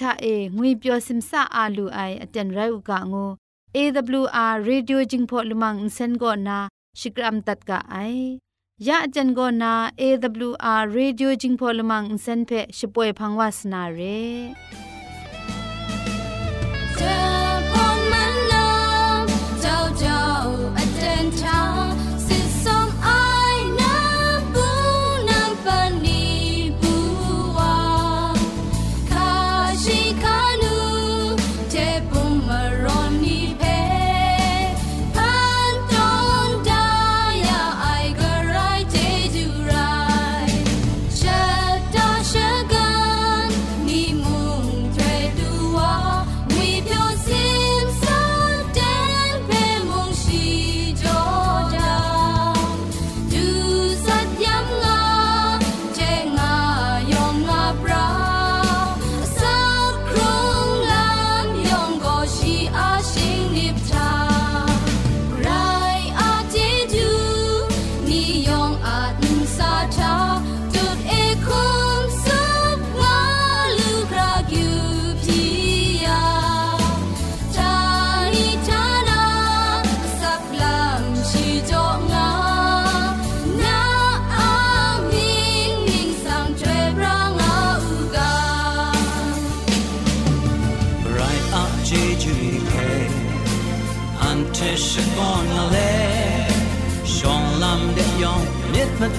[0.00, 3.30] ထအေငွေပျော်စင်ဆာအာလူအိုင်အတန်ရုတ်ကငို
[3.76, 6.56] AWR Radio Jingpho Lumang Insen go na
[7.00, 8.42] Shikram tat ka ai
[8.86, 9.72] ya ajan go na
[10.06, 14.18] AWR Radio Jingpho Lumang Insen phe shpoe phangwas na re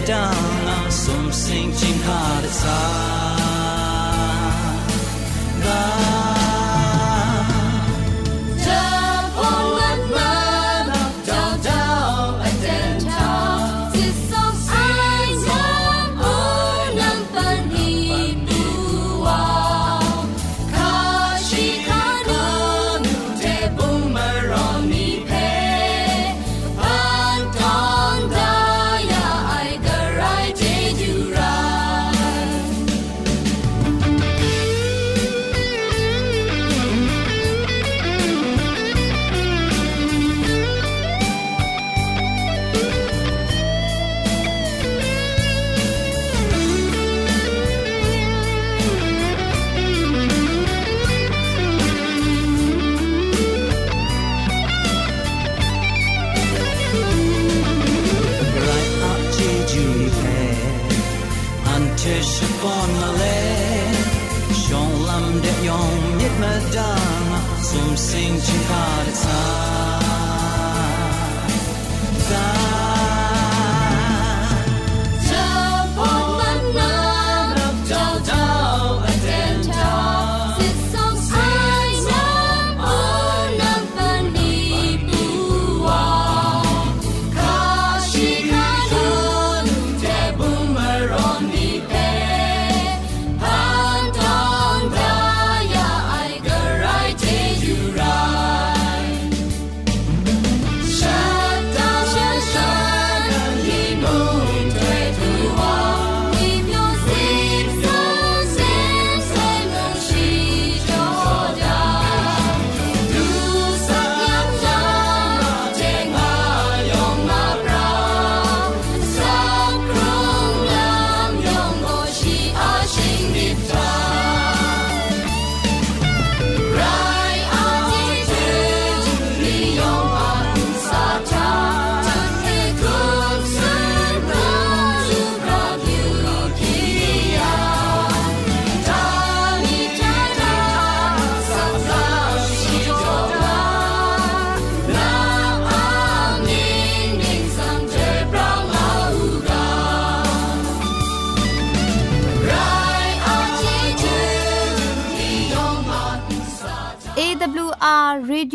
[0.06, 3.31] down on some sinking heart aside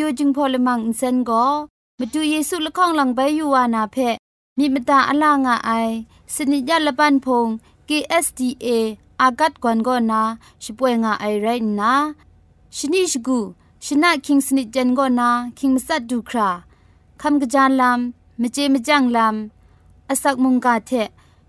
[0.06, 1.44] Radio จึงพอลมังอินเซนก็
[1.99, 3.97] มาดูเยซูละข้องหลังใบยูวานาเพ
[4.58, 5.70] มีมตาอลางอไอ
[6.35, 7.47] สนิยาละปันพง
[7.88, 8.67] KSDA
[9.20, 10.23] อากัดกวนก็นา
[10.62, 11.47] ช่วยงาไอไร
[11.81, 11.93] นะ
[12.76, 13.38] ชนิชกู
[13.85, 16.50] ชนะคิงสนิจันก็นาคิงมสัดดูครา
[17.20, 20.91] คำกระจานลำมเจมจังลำอาศักมุงกาเท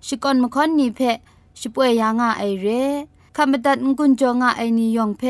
[0.06, 1.00] ชิกอนมคอนนีเพ
[1.60, 2.68] ช่วยยางาไอเร
[3.36, 5.24] คำบัดงกุนจงาไอนิยองเพ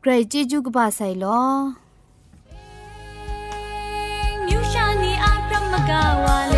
[0.00, 1.42] ใครจีจูกบาไซลอ
[5.86, 6.55] 高哇。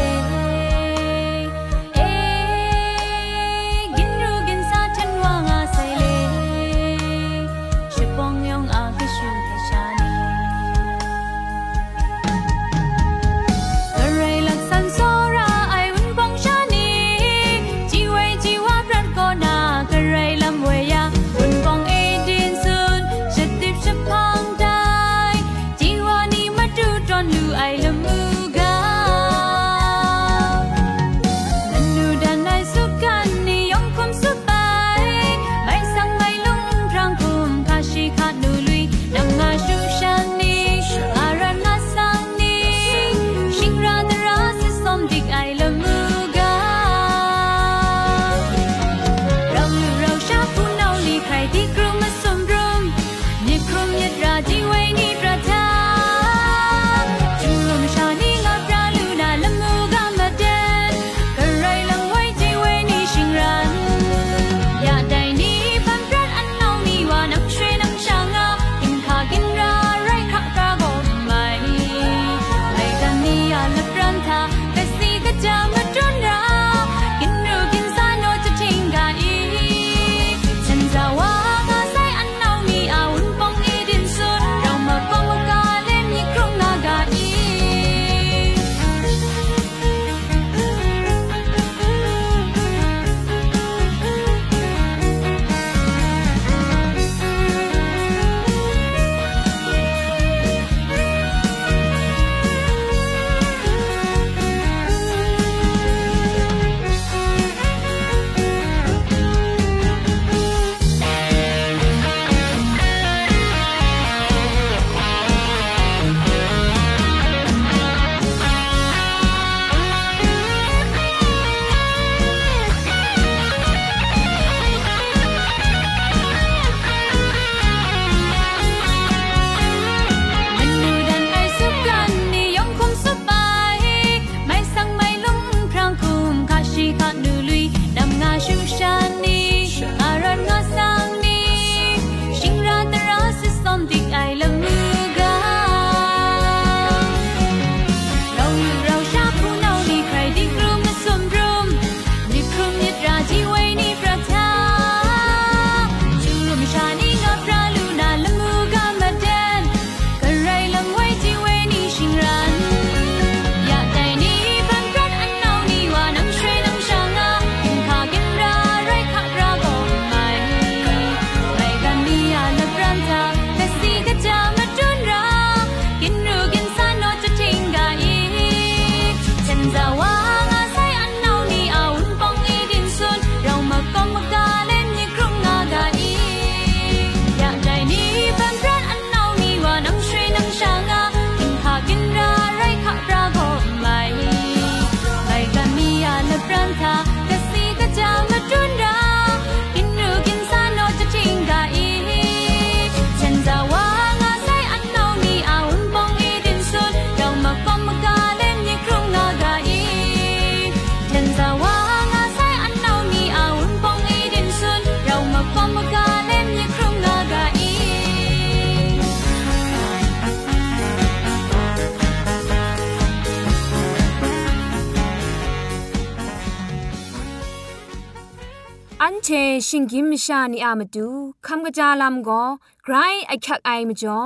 [229.31, 229.35] เช
[229.69, 231.09] ชิงกิมชานีอามาดู
[231.47, 232.43] คำกระจาลำก็
[232.85, 232.95] ไกร
[233.27, 234.21] ไอคักไอมาจ่อ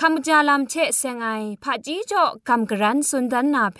[0.00, 1.28] คำกระจาลำเชเซงไอ
[1.62, 3.78] ผาจีจ่อคำกระรันสุนดันนาเพ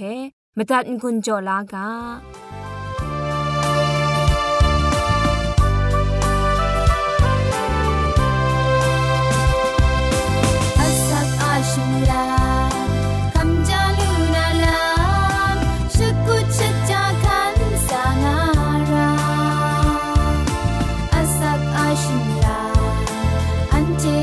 [0.56, 1.87] มตัดกุญจ่อลากา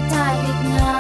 [0.05, 0.94] italic nga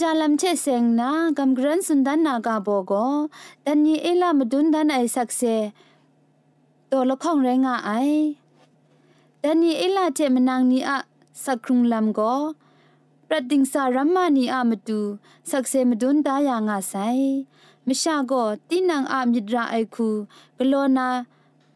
[0.00, 2.92] จาลัมเชเซงนากำกรันสุนดันนากาโบโก
[3.66, 5.42] ดันยีเอลามดุนดันไอสักเซ
[6.90, 7.90] ตัวละข้องแรงาไอ
[9.42, 10.98] ดันยีเอลาเจมนางนีอะ
[11.44, 12.20] สักครุงลำโก
[13.28, 15.00] ประดิงสารัมมานีอะมตู
[15.50, 16.94] สักเซมดุนดายางาไซ
[17.86, 18.32] มชาโก
[18.68, 20.08] ตินังอามิดราไอคู
[20.58, 21.08] กโลนา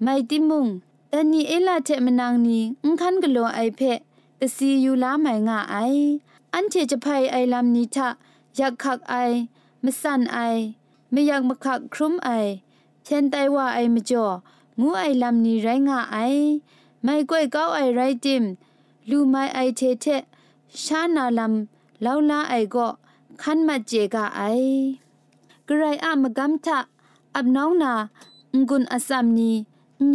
[0.02, 0.66] ไม่ติมุง
[1.12, 3.98] ดันยีเอลาเจมนางนีอุ้งคันกโลไอเพก
[4.54, 5.76] สียูลาไมงาไอ
[6.54, 8.08] อันเทจะพายไอลำนีทะ
[8.56, 9.14] อยากขักไอ
[9.84, 10.38] มสั่นไอ
[11.10, 12.30] ไม่อยากมาขักครุมไอ
[13.04, 14.26] เช่นไตว่าไอมจ่อ
[14.80, 16.16] งูไอลำนี้ไรงาไอ
[17.02, 18.44] ไม่ก้อยเก้าไอไรจิม
[19.10, 20.06] ลูไม่ไอเทเท
[20.84, 22.88] ชานาลำเลาลาไอก็
[23.42, 24.42] ขันมาเจกาไอ
[25.66, 26.78] กระไรอะมกำทะ
[27.34, 27.92] อับน้องนา
[28.68, 29.50] งุนอสัมนี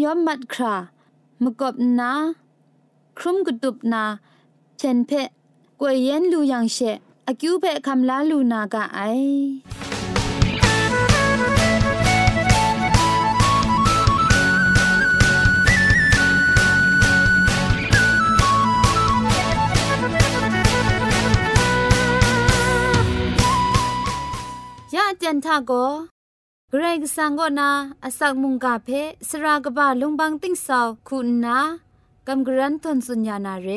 [0.01, 0.75] ยอมมัดครา
[1.43, 2.11] มกบนา
[3.17, 4.03] ครุมกุตุบนา
[4.77, 5.11] เชนเพ
[5.81, 6.77] กวยเย็นลูยังเช
[7.27, 8.99] อคิวเพคำลาลูนากะไอ
[24.95, 25.71] ยะจันทาโก
[26.69, 27.69] เกรกสังกนา
[28.03, 28.89] อสักมุงกาเพ
[29.29, 31.57] สรากบะลุงบังติ้งสาวคุณนา
[32.27, 33.69] กำกรันทนสุญญานาเร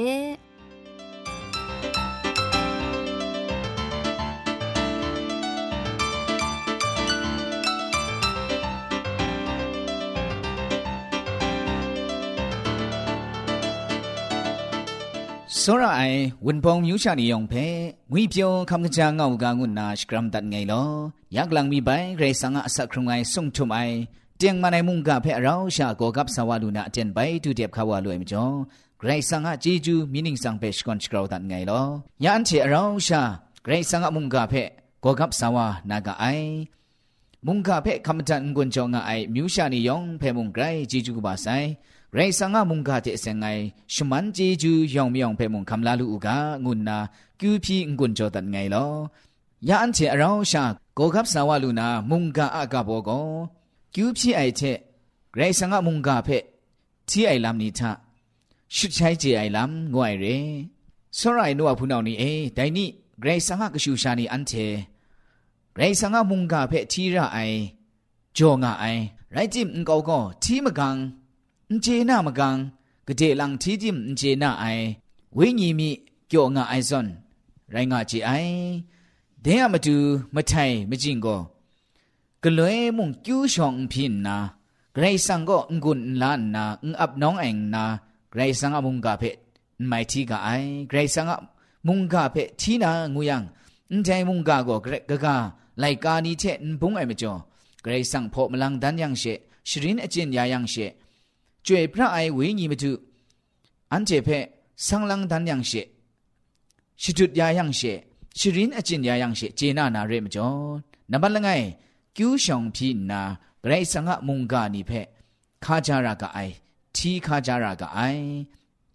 [15.64, 17.66] စောရအိုင်ဝင်ပုံမြူရှာနေယုံဖဲ
[18.12, 20.88] ငွေပြုံခမ်ကကြငောက်ကငုနာစကရမ်တတ်ငိုင်လော
[21.36, 23.94] ယက်လန်မီပိုင်ဂရေဆာငါအဆက်ခရုံငိုင်ဆုံထုမိုင်
[24.40, 28.54] တင်မနိုင်မုန်ကဖဲရောင်းရှာကောကပ်ဆဝလူနာအတန်ပိုင်တူတက်ခါဝလွယ်မကျော်
[29.00, 31.84] ဂရေဆာငါဂျီဂျူမီနင်းဆောင်ဖဲစကွန်စကရောတတ်ငိုင်လော
[32.24, 33.22] ယန်ချေရောင်းရှာ
[33.64, 34.62] ဂရေဆာငါမုန်ကဖဲ
[35.04, 35.56] ကောကပ်ဆဝ
[35.90, 36.50] နာကအိုင်
[37.46, 41.68] မုန်ကဖဲခမတန်ကွန်ကျော်ငါအိုင်မြူရှာနေယုံဖဲမုန်ဂရိုင်ဂျီဂျူကပါဆိုင်
[42.14, 43.46] ไรสังอมิวชามุงกรจีจูกบารสังะมุงกาเจเซงไง
[43.94, 46.98] ชมันจีจูยองมยองเปมุงคำลาลูกางุนนา
[47.40, 48.86] กิวพีงุนจอตันไงลอ
[49.68, 50.64] ยาอันเชอเราชา
[50.94, 53.10] โกกับสาวลูนามุงกาอากาโบโก
[53.94, 54.60] กิวพีไอเช
[55.36, 56.28] ไรสังะมุงกาเพ
[57.08, 57.90] ที่ไอลำนี้ทะ
[58.76, 60.24] ชุดใช้เจไอลำงวยเร
[61.18, 62.88] สรายนัวพูนเอานี่เอแต่นี่
[63.22, 64.52] ไรสังะกชูชานีอันเท
[65.76, 67.38] ไรสังะมุงกาเพที่ระไอ
[68.36, 68.84] จงาไอ
[69.32, 70.96] ไรจิมงกอก็ที่มกัง
[71.80, 72.70] 接那么讲，
[73.04, 74.96] 个这人体金接那爱，
[75.30, 77.16] 为你咪叫我爱 son，
[77.66, 78.82] 来我接爱，
[79.42, 81.54] 等下么就么太么经过，
[82.40, 84.50] 个雷梦九上品呐，
[84.92, 88.00] 个来上个唔滚烂呐，唔压农硬呐，
[88.30, 89.38] 个来上阿梦咖啡，
[89.76, 91.50] 唔买提个爱，个来上阿
[91.82, 93.46] 梦咖啡提那我样，
[93.88, 97.44] 唔在梦咖个个个个来咖你切唔碰爱么着，
[97.82, 100.94] 个来上破么浪单样些，是人一见也样些。
[101.66, 102.92] ကျွေဖရအိုင်ဝိညီမတု
[103.92, 104.38] အန်ကျေဖဲ
[104.86, 105.82] ဆန်းလန်းတန်ယံရှေ
[107.02, 107.92] ရှိတုယာယံရှေ
[108.38, 110.56] ရှိရင်အကျင်ယာယံရှေဂျေနာနာရဲမကျော်
[111.10, 111.64] နံပါတ်လငယ်
[112.16, 113.20] ကျူးဆောင်ဖြစ်နာ
[113.62, 115.00] ဂရိတ်ဆန်ကမုန်ကနိဖဲ
[115.64, 116.54] ခါကြရာကအိုင်
[116.96, 118.24] ထီခါကြရာကအိုင်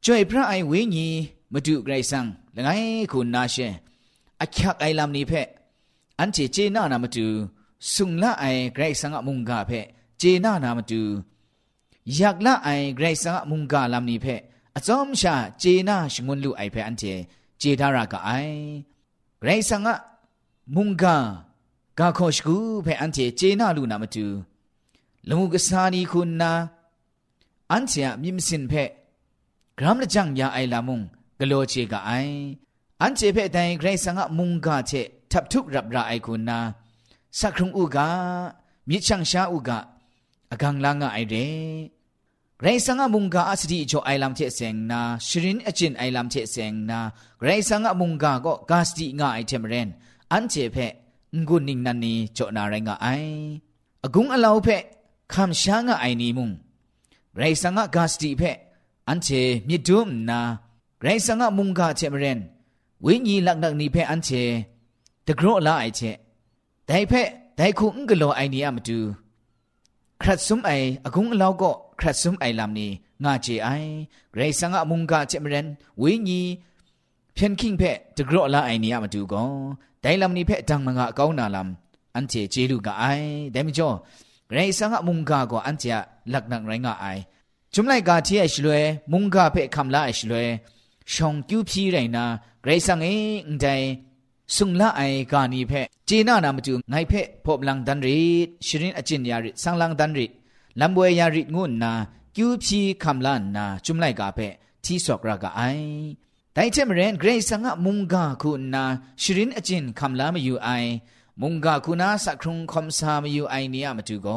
[0.03, 1.07] ကျွေဖရအိုင်ဝိညီ
[1.53, 3.67] မတုဂရိတ်ဆန်လငယ်ခုနာရှေ
[4.43, 5.41] အချက်အိုင်လမ်နိဖဲ
[6.19, 7.25] အန်ကျေဂျေနာနာမတု
[7.91, 9.79] ဆုံလာအိုင်ဂရိတ်ဆန်ကမုန်ကဖဲ
[10.21, 11.01] ဂျေနာနာမတူ
[12.15, 14.35] อยากละไอเกรซังมุงกาลำนี้เพอ
[14.75, 17.03] อจอมชาเจนาชงวนลูไอเพอันเจ
[17.59, 18.31] เจดารากไอ
[19.39, 19.87] เกรซัง
[20.75, 21.15] มุงกา
[21.99, 24.25] กาโคชกูเพอันเจเจนาลูนามาตู
[25.29, 26.51] ลมุกสานีคุณนา
[27.71, 28.73] อันเจมิมสินเพ
[29.77, 31.01] กรามละจังยาไอลามุง
[31.39, 32.11] กโลเจกไอ
[33.01, 34.91] อันเจเพแต่เกรซังมุงกาเจ
[35.31, 36.59] ทับทุกรับราไอคุณนา
[37.39, 38.07] สักครุงอุกา
[38.89, 39.79] มิชังชาอุกา
[40.51, 41.35] อกังลางไอเร
[42.66, 46.98] รสังมุงกาอสติโจไอลัมเทเซงนาชรินอจินไอลัมเทเซงนา
[47.42, 49.88] ไรสังมุงกาก็กาสติงาไอเทมเรน
[50.32, 50.76] อันเจเพ
[51.48, 53.06] งุนิงนันนีโจนาไรงาไอ
[54.04, 54.68] อกุงอลาวเพ
[55.32, 56.50] คำช้างาไอนีมุง
[57.36, 58.42] ไรสังกาสติเพ
[59.08, 59.28] อันเจ
[59.68, 60.40] มิดุมนา
[61.02, 62.38] ไรสังมุงกาเทมเรน
[63.04, 64.30] วิญญีลักนักนีเพอันเจ
[65.26, 66.00] ตะกรอลาไอเจ
[66.86, 67.12] แต่เพ
[67.56, 69.25] แต่คุงกโลไอนีอะมตูครัด
[70.46, 70.70] ซุมไอ
[71.04, 72.90] อกุงอลาวก็ครัดซุมไอลำนี้
[73.24, 73.68] งาเจไอ
[74.32, 75.66] เกรซังอะมุงกาเจมเรน
[76.02, 76.40] วิญี
[77.34, 77.82] เพียนคิงเพ
[78.16, 79.42] ตกรอละไอนี้มาดูก็
[80.00, 83.04] แต่ลำนี้เพดังมังกะก้าวนาลำอันเจเจลูกไอ
[83.52, 83.88] แต่ไม่จ่อ
[84.48, 85.84] เกรซังอะมุงกาก็อันเจ
[86.30, 87.06] หลักนักไรงาไอ
[87.74, 90.46] จุมไลกาที่ไอชลวยมุงกาเพคำละไอชลวย
[91.12, 92.24] ชองคิวพีไรนา
[92.62, 93.08] เกรซังเอ
[93.52, 93.64] งใจ
[94.55, 95.01] สุงละไอ
[95.31, 95.73] กานีเพ
[96.05, 97.13] เจน่านามจูไงเพ
[97.45, 100.31] พบลังดันริดชรินอจินยาริสังลังดันริด
[100.81, 101.91] ลำบวยยาริดงุนนา
[102.35, 104.39] กิวพีคำลานนาจุมไลกาเพ
[104.83, 105.61] ที่สอกรากาไอ
[106.53, 108.83] แต่เทมเรนเกรซังะมุงกาคุณนา
[109.21, 110.69] ชรินอจินคำลามอยู่ไอ
[111.41, 114.27] มุงกาคุณาสักครุงคมซามอยู่ไอเนียมาจูโก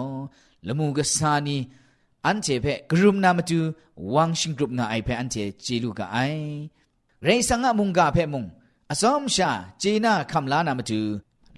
[0.67, 1.59] ละมูกสานี
[2.27, 3.59] อันเจเพกรุมนามาจู
[4.15, 6.19] วังชิงกรุปงาไอเพอันเจจีลูกาไอ
[7.25, 8.45] เรซังะมุงกาเพมุง
[8.93, 9.51] အစောမရှာ
[9.83, 11.01] ဂျေနာခမ်လာနာမတူ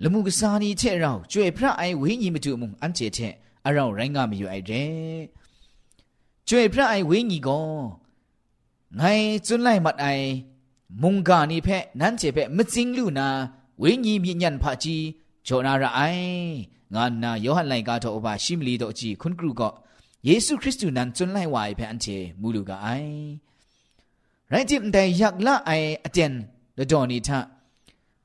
[0.02, 3.32] လမှုကစားနီချက်ရောကျွေဖရအိုင်ဝိညီမတူမှုအန်ချေချက်
[3.66, 4.92] အရောရိုင်းကမယူအိုက်တဲ့
[6.48, 7.66] ကျွေဖရအိုင်ဝိညီကော
[9.00, 10.26] ငိုင်ကျွန်းလိုက်မတ်အိုင်
[11.02, 13.28] မုန်ကာနီဖက်နန်းချေဖက်မစင်းလူနာ
[13.82, 15.04] ဝိညီမြညံဖာကြီး
[15.46, 16.32] ဂျောနာရအိုင်
[16.94, 19.62] ငါနာယောဟန်လိုက်ကတော့ဘာရှိမလီတော့ကြည့်ခွန်ကရုက
[20.26, 23.14] ယေရှုခရစ်တုနန်ကျွန်းလိုက်ဝါဖက်အန်ချေမူလူကအိုင်
[24.52, 26.34] ရိုင်းတိမတိုင်ယက်လာအိုင်အတန်
[26.78, 27.28] လတော်နီထ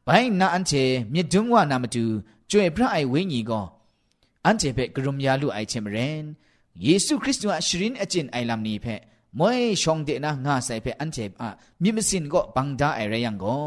[0.08, 0.84] ဘိုင်းနာအန်ချေ
[1.14, 2.04] မြစ်ဒုံဝနာမတူ
[2.52, 3.66] ကျွေဖရအိုင်ဝင်းကြီးကော
[4.46, 6.22] အန်ချေဖက်ကရုံယာလူအိုင်ချေမရင်
[6.86, 9.02] ယေရှုခရစ်တုအရှရင်အကျင်အိုင်လမ်နီဖက်
[9.40, 11.46] မွေရှောင်းတဲ့နာငါဆိုင်ဖက်အန်ချေအ
[11.82, 13.66] မြစ်မစင်ကောဘန်ဒါအိုင်ရယံကော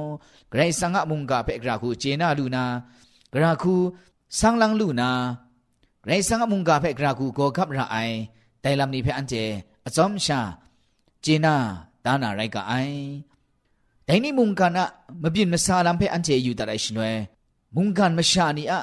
[0.53, 2.65] ဂရိဆန်ငါမုန်ကဖက်ဂရာခုဂျေနာလူနာ
[3.33, 3.75] ဂရာခု
[4.39, 5.11] ဆန်းလန်းလူနာ
[6.05, 8.17] ဂရိဆန်ငါမုန်ကဖက်ဂရာခုကိုကပ်ရာအိုင်
[8.65, 9.45] တိုင်လမ်နီဖက်အန်ချေ
[9.87, 10.41] အစုံရှာ
[11.25, 11.55] ဂျေနာ
[12.05, 13.01] ဒါနာရိုက်ကအိုင်
[14.10, 14.84] ဒိုင်နီမုန်ကနာ
[15.24, 17.12] မပြင်းမစားလမ်ဖဲအန်ချေယူတရိုင်ရှင်ဝဲ
[17.76, 18.76] မုန်ကန်မရှာနီအ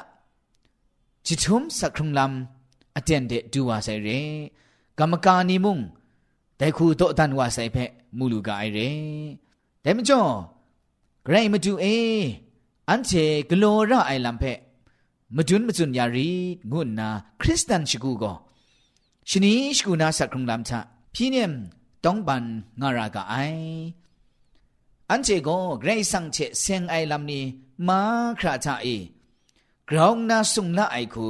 [1.25, 4.09] จิตุมสักครุงลำอเจนเดดูว่าใส่เร
[4.99, 5.79] กรรมการนิมุง
[6.57, 7.77] แต่คูโตตันว่าใส่เพ
[8.17, 8.79] มูลูกาไอเร
[9.81, 10.21] แต่มจ่อ
[11.25, 11.85] ไกรมาดูเอ
[12.89, 13.11] อันเช
[13.49, 14.43] กโลระไอลำเพ
[15.35, 16.29] มาจุนมาจุนยารี
[16.71, 17.09] งุนนา
[17.41, 18.33] คริสตันชิกูก็
[19.29, 20.79] ชนีชิกูนาสักครุงลำชะ
[21.13, 21.51] พี่เนี่ย
[22.03, 22.43] ต้องบัน
[22.81, 23.35] งารากาไอ
[25.11, 27.43] อันเจโกเกรซังเชเซงไอลำนี้
[27.87, 27.99] มา
[28.39, 28.87] คราชาเอ
[29.89, 31.29] กรองนาสุงละไอคู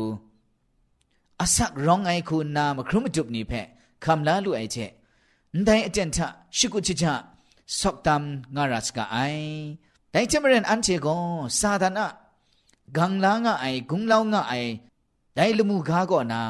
[1.41, 3.51] อาศักร้องไอคูนามครุมจุบนี่เพ
[4.03, 4.77] คำลาลุไอเช
[5.65, 7.13] ได้อเจนทะชิกุชิจา
[7.79, 8.21] สอกตาม
[8.55, 9.17] งารัสกาไอ
[10.11, 11.07] แต่เจมเรนอันเจโก
[11.59, 12.07] ซาดานะ
[12.97, 14.53] กังลางะไอกุงลาวงะไอ
[15.35, 16.41] ได้ลมูกาก็นา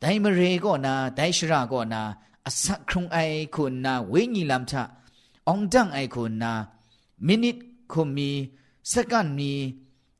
[0.00, 2.02] ได้มเรก็นาได้ชราก็นา
[2.46, 3.18] อาศักครุงไอ
[3.54, 4.82] คุณนาเวญีลำชะ
[5.47, 6.53] အောင်တန့်အိုက်ခုနာ
[7.25, 7.57] မိနစ်
[7.91, 8.29] ခုမီ
[8.91, 9.51] စက္ကန့်မီ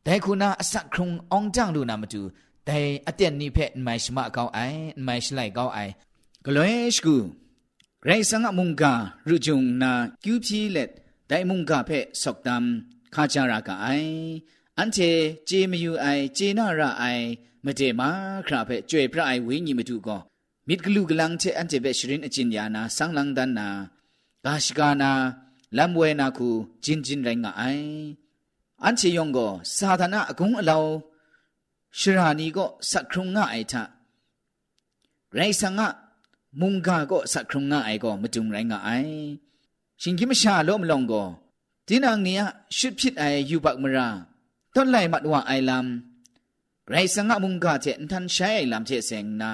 [0.05, 2.21] ဒိုင်ခုနာအစခုံအောင်တန့်လူနာမတူ
[2.67, 5.93] ဒိုင်အတက်နိဖက်မိုင်ရှမအကောင်းအိုင်မိုင်ရှလိုက်ကောင်းအိုင်
[6.45, 7.15] ဂလွဲရှ်ကူ
[8.07, 8.93] ရိုင်စငါမုန်ကာ
[9.27, 9.91] ရူဂျုံနာ
[10.23, 10.89] ကျူဖြီလက်
[11.29, 12.65] ဒိုင်မုန်ကာဖက်စောက်တမ်
[13.13, 14.13] ခါကြရာကအိုင်
[14.77, 15.09] အန်တီ
[15.49, 17.25] ဂျေမယူအိုင်ဂျေနာရာအိုင်
[17.65, 18.09] မတေမာ
[18.47, 20.21] ခရာဖက်ကျွေပြအိုင်ဝင်းညီမတူကော
[20.67, 23.67] မိဒဂလူဂလန်ချေအန်တီဘက်ရှရင်အချင်းညာနာဆန်းလန်ဒန်နာ
[24.44, 25.10] ကာရှကာနာ
[25.76, 26.48] လမ်ဝဲနာခု
[26.84, 27.88] ဂျင်ဂျင်ရိုင်းငါအိုင်
[28.82, 30.84] အန်ချေယောင်ကိုစာသနာအကုံအလော
[31.98, 33.74] ရှရာနီကိုစခရုံငါအိုင်ထ
[35.38, 35.86] ရိုင်ဆန်ငါ
[36.60, 39.12] မုန်ကာကိုစခရုံငါအိုင်ကိုမတုံရိုင်းငါအိုင်
[40.00, 41.26] ရှင်ကြီးမရှာလို့မလုံကို
[41.86, 42.40] တင်းနန်နီယ
[42.76, 44.08] ရှစ်ဖြစ်အိုင်ယူပတ်မရာ
[44.74, 49.50] ต้นไหลมัดว่าไอลำไรสังะมุงกาเจนทันใช้ไอลำเจเสงนา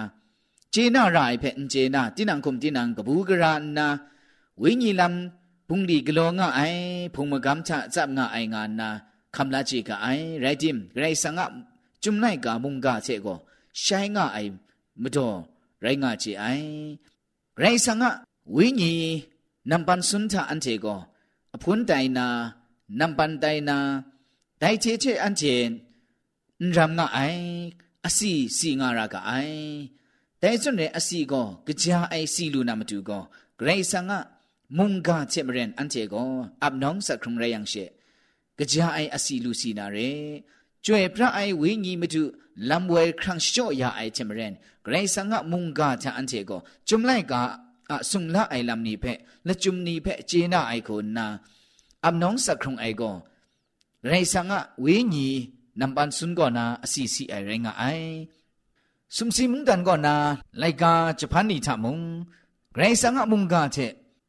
[0.72, 2.22] เจน่ารายเพนเจนาติ
[4.58, 6.60] นังคุมตินังกบูกรานนาวิญีลำพุงดีกโลงะไอ
[7.14, 8.88] พุงมะกัมชะจับงะไองานนา
[9.34, 10.06] คำลาจีกะไอ
[10.40, 11.46] ไรจิมไรสังะ
[12.02, 13.26] จุมไนกามุงกาเจโก
[13.80, 14.38] ใช้งะไอ
[15.02, 15.28] มดอ
[15.82, 16.44] ไรงะจีไอ
[17.60, 18.10] ไรสังะ
[18.56, 18.92] วิญี
[19.70, 20.86] นัมปันสุนทะอันเจโก
[21.52, 22.26] อพุนไตนา
[23.00, 23.78] นัมปันไตนา
[24.58, 25.70] ไดเจเจอันเจน
[26.76, 27.18] รำงะไอ
[28.04, 29.32] อสีสีงารากะไอ
[30.38, 33.18] แต่ส่วนเรอสีก็กะจาไอสีลูนามาดูก็
[33.56, 34.20] เกรซังะ
[34.78, 36.24] มุงกาเจมเรนอันเจก็
[36.62, 37.74] อับน้องสักครุงไรยังเช
[38.58, 39.98] กะจาไออสีลูสีนาเร
[40.84, 42.22] จ่วยพระไอวิญีมาดู
[42.70, 47.40] ลำเวครั้งโชยาไอเจมเรนเกรซังะมุงกาจาอันเจก็จุมไลกา
[47.90, 49.04] อะสุงละไอลำนี้เพ
[49.44, 51.26] และจุมนี้เพเจนาไอคนนา
[52.04, 53.12] อับน้องสักครุงไอก็
[54.06, 55.28] ไรสังะเวญี
[55.80, 56.64] นำปันสุนก่อนนา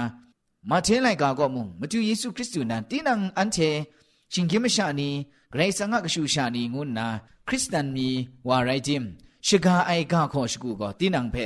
[0.70, 3.58] มาเทไลกาก็มุงมาดูเยซูคริสต์นั้นตีนังอันเช
[4.32, 5.10] ชิงกิมชานี
[5.54, 7.06] ไรสังะกชูชานีงุนนา
[7.48, 8.08] คริสตันมี
[8.48, 9.04] วาไรจิม
[9.46, 11.36] ชกาไอกาขอชกูก็ตีนังเพ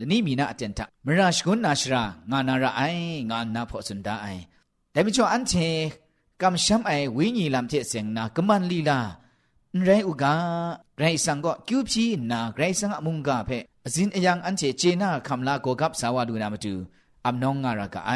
[0.00, 4.42] လနိမီနာအတန်တမရရှကွန်နာရှရာငါနာရအိုင်ငါနာဖို့စွန်ဒအိုင်
[4.94, 5.68] ဒါမချောအန်ချေ
[6.40, 8.98] ကမ်ရှမ်အိုင်ဝိညာဉ်လမ်တဲ့စင်နာကမန်လီလာ
[9.84, 10.34] ไรอุกา
[10.98, 13.50] ไรสังก็คิวพีนาไรสังมุงกาเพ
[13.84, 16.74] อซินอยังอันเจเจนาคำลาโกกับสาวาดูนามาดู
[17.24, 18.12] อับน้องงารากาไอ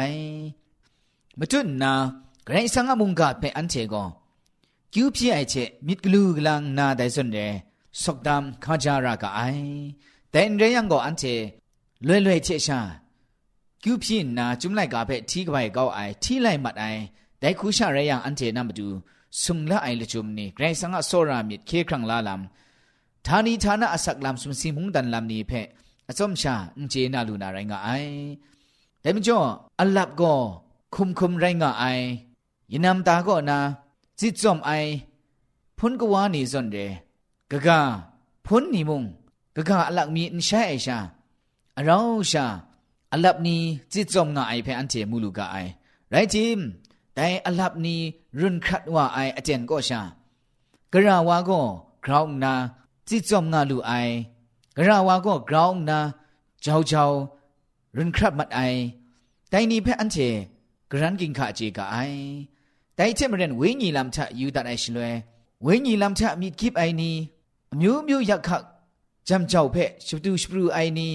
[1.39, 1.91] มาจุนนา
[2.49, 4.03] ไรสังมุงกาเพอันเจก็
[4.93, 5.55] คิวพีไอเจ
[5.87, 7.37] มิดกลูกลังนาไดซอนเร
[8.03, 9.41] สกดามขจารากาไอ
[10.31, 11.23] แต่เรยังก็อันเจ
[12.07, 12.79] လွယ်လွယ်ချက်ရှာ
[13.83, 17.01] ကျူဖြစ်နာจุမ်လိုက်ကာဖက်ထီးကပိုင်ကောက်အိုင်ထီးလိုက်မတ်အိုင်
[17.41, 18.87] ဒိုင်ခုရှာရယံအန်တေနမတူ
[19.44, 25.52] ซุงละไอละจุมนี่ไกรสังะโซรามิดเคครังลาลำทานีทานะอสักลำสุมสิมุงดันลำนี้เพ
[26.08, 27.88] อสมชาอุเจนาลูนาไรงะไอ
[29.00, 29.38] แต่มจ่อ
[29.80, 30.34] อัลลับก็
[30.94, 31.84] คุมคุมไรงะไอ
[32.72, 33.58] ยินนำตาก็นา
[34.18, 34.70] จิตจอมไอ
[35.78, 36.76] พ้นกวานี่ซอนเด
[37.50, 37.80] กะกา
[38.46, 39.02] พ้นนี่มุง
[39.56, 40.98] กะกาอัลลักมีอินชาไอชา
[41.84, 41.98] เรา
[42.30, 42.46] ชา
[43.12, 43.62] อัลลับนี้
[43.92, 45.56] จิตจอมงะไอเพอันเจมูลูกะไอ
[46.10, 46.60] ไรจิม
[47.17, 48.01] แต่อลับนี้
[48.39, 50.01] รุนครัดว่าไออาจารย์ก็ชา
[50.93, 51.61] กระวาก็
[52.05, 52.53] กราวนา
[53.07, 53.91] จิตจอมงาลูไอ
[54.77, 55.99] กระวาก็กราวนา
[56.61, 57.05] เจ้าเจ้า
[57.97, 58.59] รุนครัดมัดไอ
[59.49, 60.17] แต่นี่เพ่อันเจ
[60.91, 61.97] กรันกินข้าเจกไอ
[62.95, 65.13] แต่เช่นเรนเวญีลำชะยูตัดไอชลวย
[65.63, 67.15] เวญีลำชะมีกิบไอนี้
[67.79, 68.63] มิวมิวยักขัก
[69.29, 71.13] จำเจ้าเพ่ชุบดูชุบดูไอนี้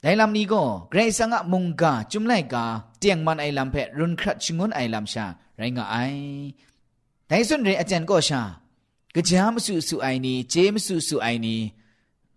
[0.00, 2.64] แต่ลำนี้ก็เกรซังะมุงกาจุมไลกา
[2.98, 5.26] เตียงมันไอลำเพรุนครัดชงวนไอลำชา
[5.58, 5.96] ไรงะไอ
[7.26, 8.42] แต่ส่วนเรอาจารย์ก็ชา
[9.14, 11.60] กะจามสุสุไอนี้เจมสุสุไอนี้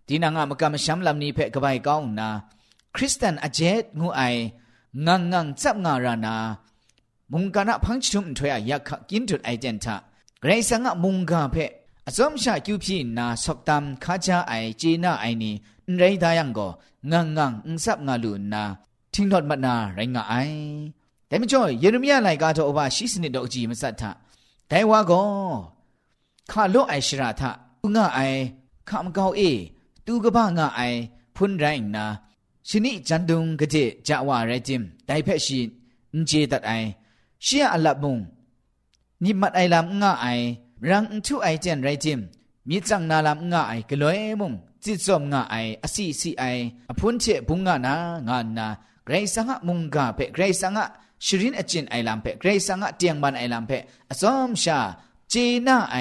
[0.06, 2.28] ดีนางามกามชัมลำนี้เพกบายก้าวนา
[2.94, 4.22] คริสเตียนอาเจตงูไอ
[5.06, 6.36] งังงังจับงารานา
[7.32, 9.96] มุงกานะพังชุมถอยยักกินจุดไอเจนทะ
[10.40, 11.10] เกรซังะมุ
[15.87, 16.67] งกาเพอสมชาคิวพีนาสกตามข้าจาไรดายังก็
[17.11, 18.63] งังงังอุสับงาลูนา
[19.13, 20.35] ทิ้งดอดมานาไรงาไอ
[21.27, 24.11] แต่ไม่จ่อยเยเรมียาไลกาโตอบาชิสนิดดอกจีมัสัตถะ
[24.67, 25.21] แต่ว่าก็
[26.51, 27.51] ข้าโลไอชราทะ
[27.83, 28.19] อุงาไอ
[28.87, 29.41] ข้ามเกาเอ
[30.05, 30.81] ตูกบ้างาไอ
[31.35, 32.05] พุนไรนา
[32.69, 33.75] ชนิจันดุงกะเจ
[34.07, 35.59] จาวาไรจิมไดเพชิ
[36.17, 36.71] นเจตัดไอ
[37.43, 38.17] เชียอัลลับมุง
[39.23, 40.27] นิมัดไอลำงาไอ
[40.89, 42.19] รังทุไอเจนไรจิม
[42.69, 44.53] มีจังนาลำงาไอกลอยมุง
[44.84, 46.44] จิตซอมงาไออสีสีไอ
[46.90, 47.94] อพุนเชบุงงานา
[48.28, 48.68] งานนา
[49.04, 50.84] เกรซังะมุงกาเปเกรซังะ
[51.24, 53.72] ชรินอจินไอลำเปเกรซังะเตียงบันไอลำเป
[54.10, 54.78] อซอมชา
[55.30, 55.34] เจ
[55.66, 55.96] น่าไอ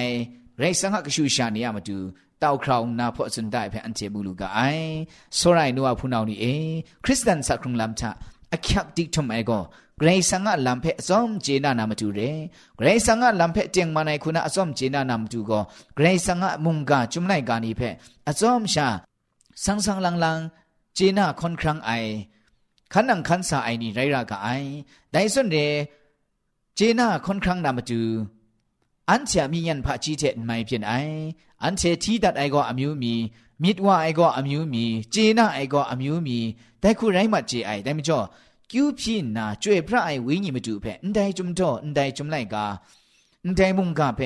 [0.56, 1.98] เกรซังะกชูชานียามาดู
[2.44, 4.92] တောက်ခေါနာဖော့စန်တိုင်ဖဲအန်ချေဘူးလူကအိုင်
[5.40, 6.54] ဆိုရိုင်နူဝဖူနောင်နီအေ
[7.04, 8.04] ခရစ်စတန်စခရုံလမ်ချ
[8.56, 9.62] အခက်တိထုံအဲကို
[10.07, 12.21] รสังะลำเพซ้อมเจนานามาดูเร
[12.77, 15.61] เกรสังะลำเพเจียงมาในคุณอซอมเจนานามาดูก็
[15.95, 17.81] เกรสังะมุงกาจุมไลกานีเพ
[18.27, 18.89] อซ้อมชา
[19.65, 20.39] สังสังลังลัง
[20.95, 21.91] เจนาคนครั้งไอ
[22.93, 24.49] ขันนังขันสาไอนีไรรากาไอ
[25.13, 25.57] ได้ส่วนเร
[26.77, 28.03] เจนาคนครั้งนามาดู
[29.11, 30.93] อันเชียมีเงินพระจีเจนไม่เพียนไอ
[31.63, 33.15] อันเชที่ดัดไอก็อมิวมี
[33.63, 36.39] มิดว่าไอก็อมิวมีเจนาไอก็อมิวมี
[36.81, 38.19] แต่คุณไรมาเจไอได้ไม่จ่อ
[38.77, 42.67] คิวพินนาจ่วยพระไอวิญญมาดูเพอันใดจุมจ่ออันใดจุมไลกา
[43.45, 44.21] อันใดมุงกาเพ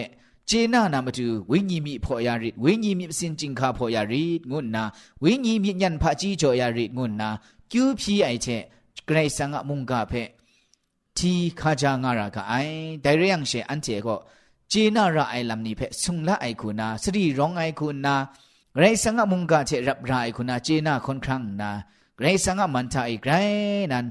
[0.47, 4.83] เจน่านามาดูวิญญมีพอยาริดวิญญมีสินจิงคาพอยาริดงุนนา
[5.25, 7.29] วิญญมียันพระจีจอยาริดงุนนา
[7.71, 8.47] คิวพีไอเช
[9.07, 10.13] ไกรสังะมุงกาเพ
[11.17, 12.55] ทีขาจางาระกาไอ
[13.03, 14.17] แต่เรื่องเชอันเจก็
[14.69, 18.15] เจนาระไอลำนี้เพสุงละไอคุณาสรีร้องไอคุณา
[18.79, 21.71] ไรสังะมุงกาเจรับรายคุณาเจนาคนครั้งนา
[22.21, 23.33] ไรสังะมันทาไอไกร
[23.95, 24.07] นั้น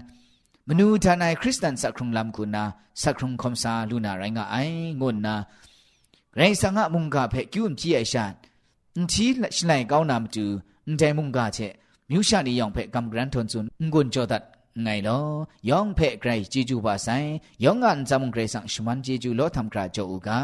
[0.69, 2.63] มนูทานายคริสตันสักครุงลำกุนา
[3.01, 4.55] สักครุงคอมซาลูนาไรงาไอ
[5.01, 5.35] งนนา
[6.35, 8.33] ไรสังะมุงกาเพกิวมจีไอชาน
[8.97, 10.45] นทีชไลก้าวนามจู
[10.89, 11.59] นใจมุงกาเช
[12.09, 14.43] มิวชานียองเพกำรันทนซุนงุนจอดัด
[14.83, 15.19] ไงลอ
[15.69, 17.07] ยองเพไกรจีจูบาไซ
[17.63, 20.39] ยองอันจำงไกรสังชมันจีจูโลทำกราโจอูกา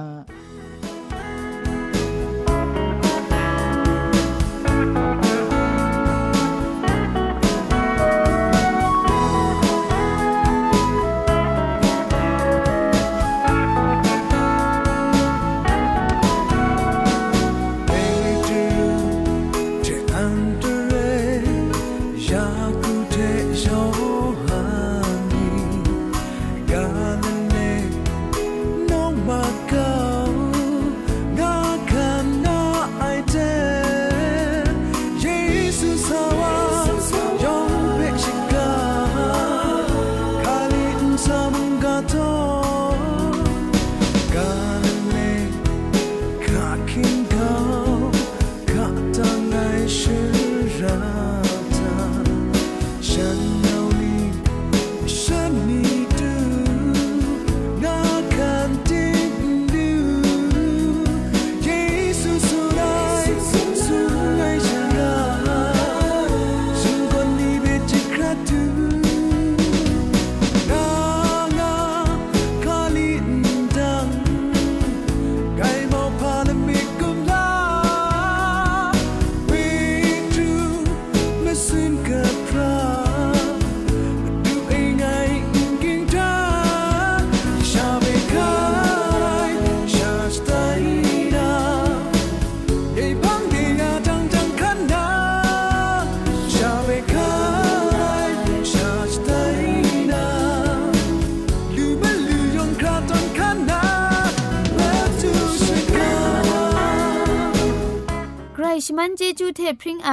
[108.85, 110.11] ชมันเจจูเทพริงไอ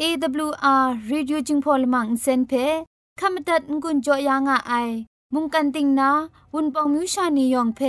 [0.00, 2.66] AWR Reducing Polymer Insen phe
[3.20, 4.72] ขมตัดงุนจอยางอไอ
[5.34, 6.10] มุงกันติงนา
[6.54, 7.80] วุนปองมิวชานียองเพ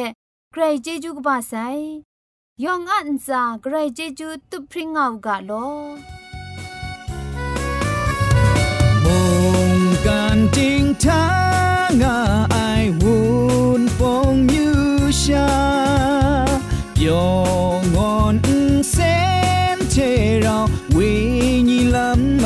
[0.52, 1.54] ใครเจจูกบาไซ
[2.64, 5.52] ยองอันซาใครเจจูตุพริ้งเอากาโล
[9.04, 9.20] มุ
[9.78, 11.24] งกันติงทา
[12.02, 12.16] งอ
[12.52, 12.58] ไอ
[13.00, 13.16] วุ
[13.80, 14.76] นปองมิว
[15.22, 15.50] ชา
[17.06, 17.28] ยอ
[17.80, 17.93] ง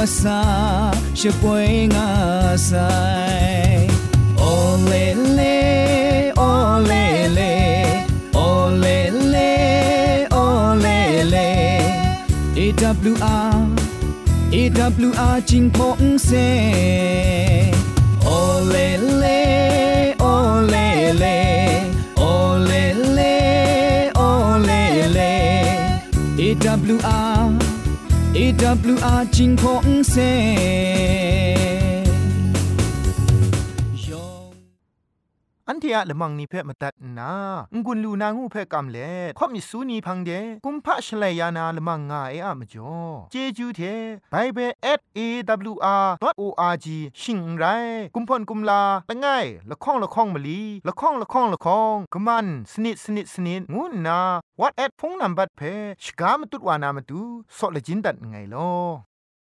[0.07, 0.39] sa
[1.13, 3.83] she poi nga sai
[4.39, 5.05] o le
[5.37, 5.57] le
[6.39, 7.03] o le
[7.37, 7.51] le
[8.33, 8.97] o le
[9.33, 9.51] le
[10.31, 10.45] o
[10.83, 10.99] le
[11.33, 11.49] le
[12.55, 13.67] e w r
[14.61, 16.47] e w r ching phong se
[18.23, 18.39] o
[18.73, 18.87] le
[19.21, 19.39] le
[20.31, 20.35] o
[20.71, 20.87] le
[21.21, 21.37] le
[22.31, 22.33] o
[22.69, 22.83] le
[23.17, 23.35] le
[24.27, 24.29] o
[24.67, 24.83] le
[25.15, 25.33] le
[26.47, 27.36] e w r
[28.56, 30.16] AWR จิงพงเซ
[35.81, 37.31] เทียละมังนิเพ่มาตัดนา
[37.85, 40.31] งุนลูนางูเพ่กำเล่ข่อมิสูนีพังเด
[40.65, 42.95] กุมพะชเลยานาละมังงาเออะมจ่อ
[43.31, 43.81] เจจูเท
[44.31, 44.57] ไปเบ
[44.99, 44.99] ส
[45.45, 46.87] เบิล @awr.org
[47.21, 47.65] ชิงไร
[48.15, 54.19] กุมพ่นกุมลาละง่ายละข้องละข้องมะลีละข้องละข้องละข้องกะมันสนิดสนิดสนิดงูนา
[54.59, 55.61] what at พงนัมบัดเพ
[56.03, 57.21] ชกามตุดวานามตุ
[57.57, 59.06] ซอเลจินดัดไงลอ